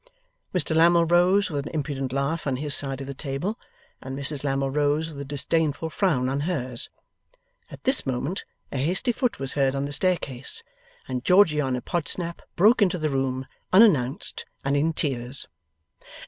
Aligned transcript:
Mr 0.51 0.75
Lammle 0.75 1.05
rose 1.05 1.51
with 1.51 1.67
an 1.67 1.73
impudent 1.75 2.11
laugh 2.11 2.47
on 2.47 2.55
his 2.55 2.73
side 2.73 3.01
of 3.01 3.05
the 3.05 3.13
table, 3.13 3.59
and 4.01 4.17
Mrs 4.17 4.43
Lammle 4.43 4.71
rose 4.71 5.09
with 5.11 5.21
a 5.21 5.25
disdainful 5.25 5.91
frown 5.91 6.27
on 6.27 6.39
hers. 6.39 6.89
At 7.69 7.83
this 7.83 8.03
moment 8.03 8.43
a 8.71 8.77
hasty 8.79 9.11
foot 9.11 9.37
was 9.39 9.53
heard 9.53 9.75
on 9.75 9.85
the 9.85 9.93
staircase, 9.93 10.63
and 11.07 11.23
Georgiana 11.23 11.81
Podsnap 11.83 12.41
broke 12.55 12.81
into 12.81 12.97
the 12.97 13.11
room, 13.11 13.45
unannounced 13.71 14.47
and 14.65 14.75
in 14.75 14.91
tears. 14.91 15.45